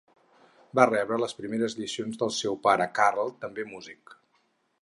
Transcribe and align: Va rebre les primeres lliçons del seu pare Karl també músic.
Va 0.79 0.85
rebre 0.89 1.19
les 1.25 1.37
primeres 1.41 1.77
lliçons 1.81 2.19
del 2.23 2.35
seu 2.39 2.57
pare 2.69 2.91
Karl 3.01 3.33
també 3.45 3.71
músic. 3.75 4.21